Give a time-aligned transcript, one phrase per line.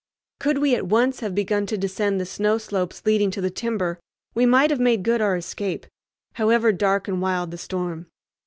[0.39, 3.99] Could we at once have begun to descend the snow slopes leading to the timber,
[4.33, 5.85] we might have made good our escape,
[6.33, 8.07] however dark and wild the storm.